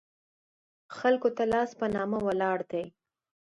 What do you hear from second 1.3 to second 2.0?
ته لاس په